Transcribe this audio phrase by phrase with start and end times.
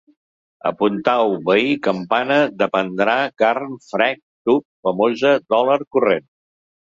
[0.67, 6.27] Apuntau: veí, campana, dependrà, carn, frec, tub, famosa, dòlar, corrent